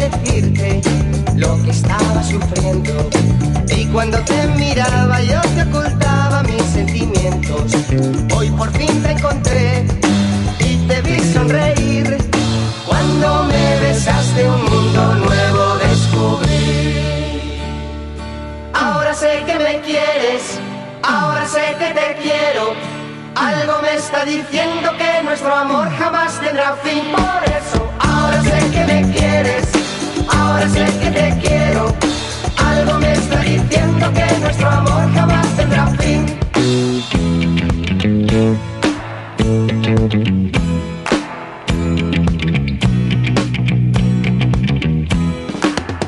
[0.00, 0.80] decirte
[1.36, 3.10] lo que estaba sufriendo
[3.68, 7.72] y cuando te miraba yo te ocultaba mis sentimientos.
[8.34, 9.84] Hoy por fin te encontré
[10.58, 12.16] y te vi sonreír.
[12.86, 17.50] Cuando me besaste un mundo nuevo descubrí.
[18.72, 20.58] Ahora sé que me quieres,
[21.02, 22.74] ahora sé que te quiero.
[23.36, 27.04] Algo me está diciendo que nuestro amor jamás tendrá fin.
[27.12, 29.66] Por eso, ahora sé que me quieres,
[30.50, 31.94] ahora sé que te quiero.
[32.56, 36.26] Algo me está diciendo que nuestro amor jamás tendrá fin.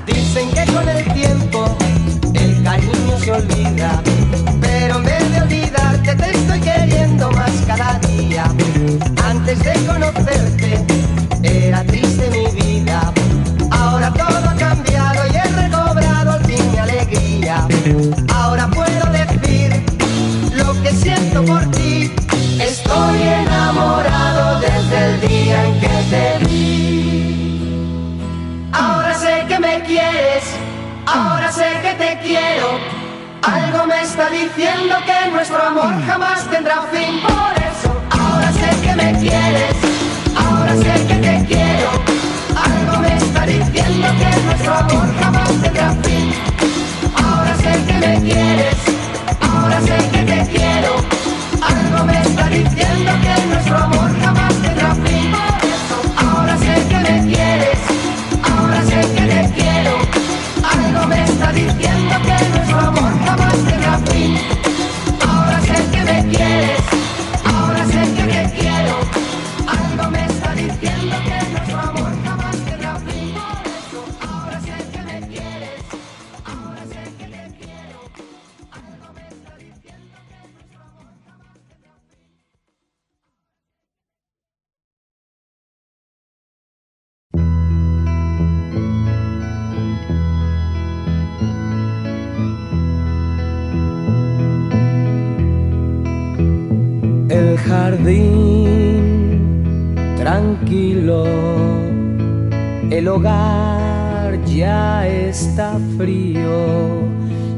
[0.06, 1.76] Dicen que con el tiempo
[2.34, 4.02] el cariño se olvida,
[29.86, 30.44] quieres,
[31.06, 32.78] ahora sé que te quiero.
[33.42, 37.20] Algo me está diciendo que nuestro amor jamás tendrá fin.
[37.20, 39.74] Por eso, ahora sé que me quieres,
[40.36, 41.90] ahora sé que te quiero.
[42.56, 46.32] Algo me está diciendo que nuestro amor jamás tendrá fin.
[47.24, 48.76] Ahora sé que me quieres,
[49.40, 50.96] ahora sé que te quiero.
[51.60, 53.51] Algo me está diciendo que
[100.16, 101.24] tranquilo,
[102.90, 107.08] el hogar ya está frío,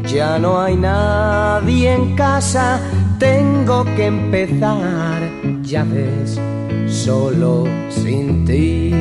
[0.07, 2.79] ya no hay nadie en casa,
[3.19, 5.23] tengo que empezar,
[5.63, 6.39] ya ves,
[6.89, 8.93] solo sin ti.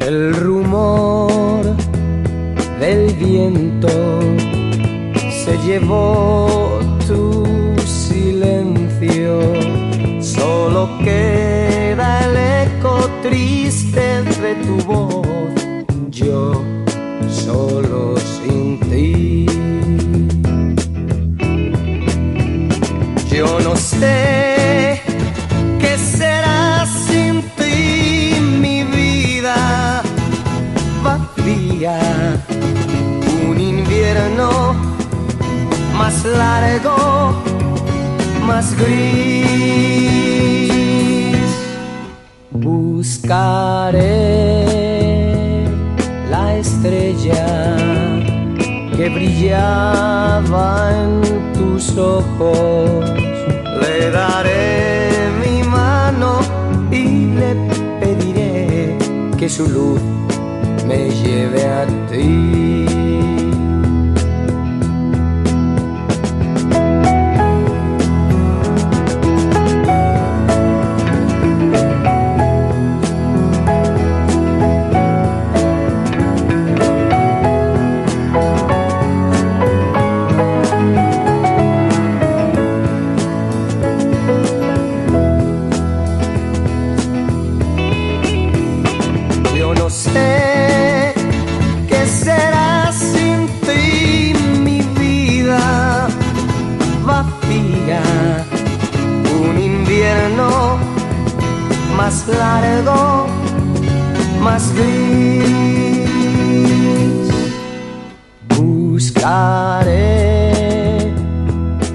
[0.00, 1.62] El rumor
[2.80, 3.88] del viento
[5.30, 6.78] se llevó
[10.20, 12.36] solo queda el
[12.68, 14.95] eco triste de tu voz,
[38.46, 39.36] más gris.
[42.52, 44.04] Buscaré
[46.30, 47.76] la estrella
[48.96, 53.04] que brillaba en tus ojos.
[53.80, 55.10] Le daré
[55.42, 56.38] mi mano
[56.90, 57.54] y le
[58.00, 58.96] pediré
[59.36, 60.00] que su luz
[60.86, 62.65] me lleve a ti.
[90.12, 91.14] Sé
[91.88, 94.34] qué será sin ti
[94.66, 96.08] mi vida
[97.04, 98.02] vacía.
[99.40, 100.50] Un invierno
[101.96, 103.26] más largo,
[104.42, 106.06] más gris.
[108.56, 110.26] Buscaré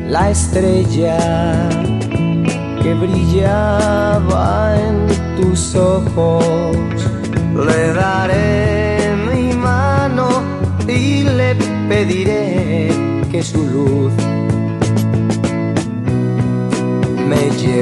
[0.09, 1.17] la estrella
[2.81, 4.95] que brillaba en
[5.37, 6.50] tus ojos.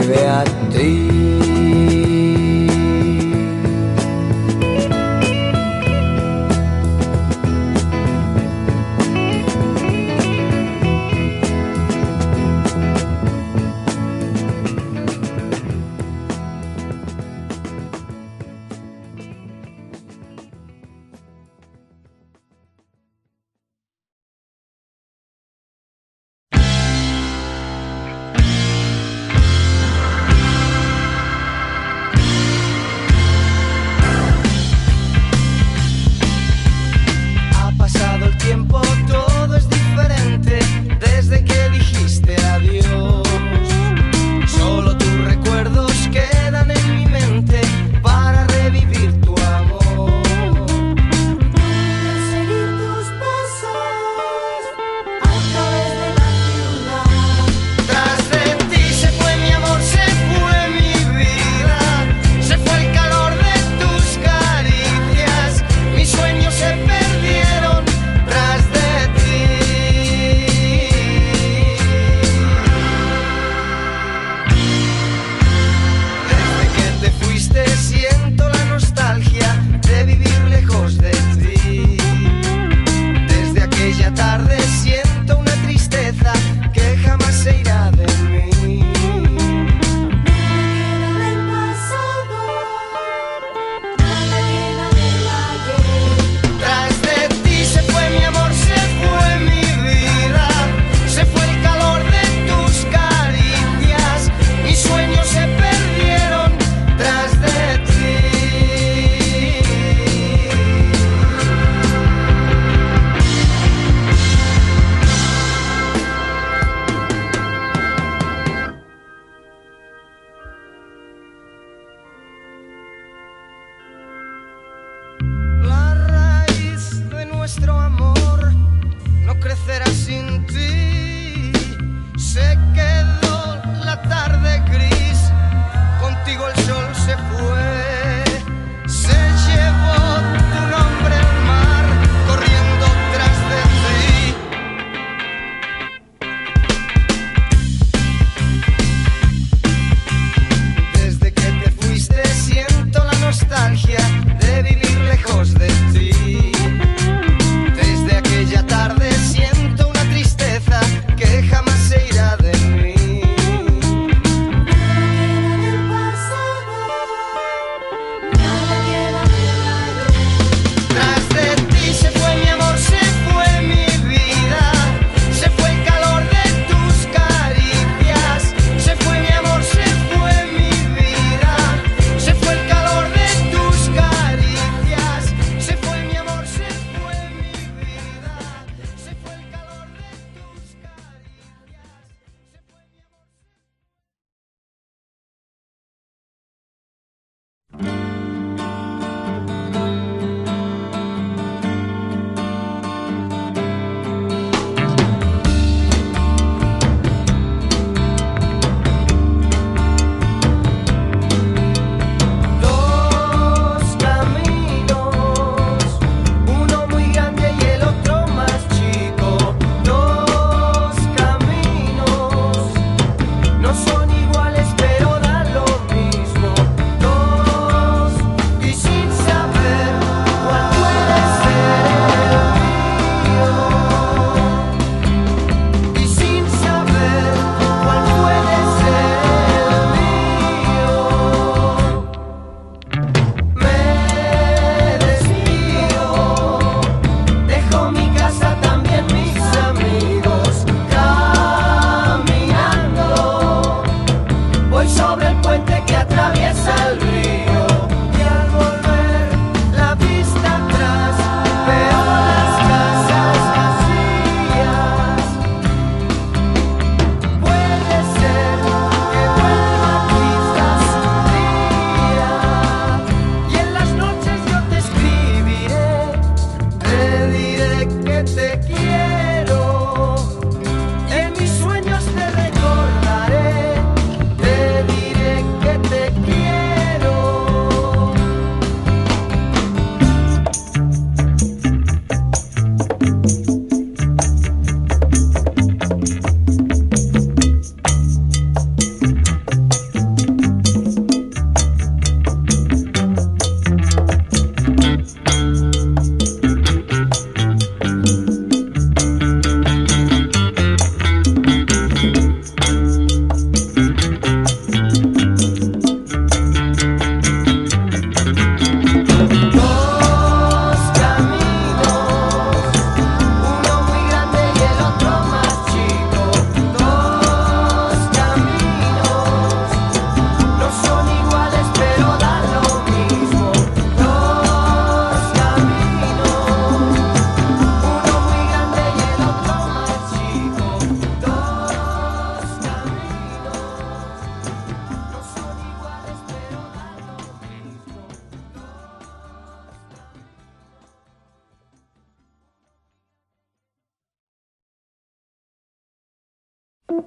[0.10, 1.19] vea a ti.